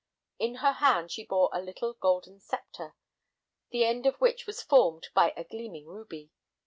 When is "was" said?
4.47-4.59